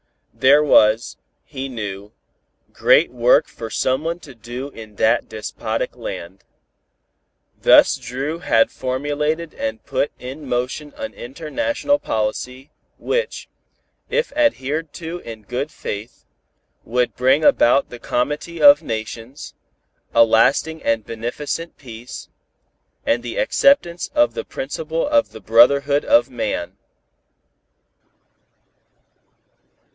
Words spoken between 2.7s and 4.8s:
great work for someone to do